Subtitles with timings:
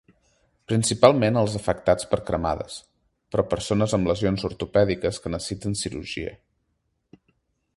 [0.69, 2.77] Principalment els afectats per cremades,
[3.35, 6.33] però persones amb lesions ortopèdiques que necessiten cirurgia.